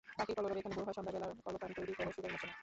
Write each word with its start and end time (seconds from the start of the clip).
পাখির 0.19 0.35
কলরবে 0.37 0.59
এখানে 0.61 0.75
ভোর 0.77 0.85
হয়, 0.87 0.95
সন্ধ্যাবেলার 0.97 1.31
কলতান 1.47 1.69
তৈরি 1.79 1.93
করে 1.97 2.11
সুরের 2.15 2.31
মূর্ছনা। 2.31 2.53